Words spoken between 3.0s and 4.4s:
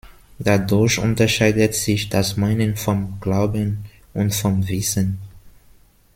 Glauben und